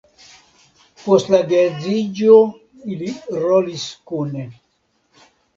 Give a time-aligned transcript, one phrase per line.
[1.01, 2.39] Post la geedziĝo
[2.95, 3.13] ili
[3.45, 4.51] rolis kune.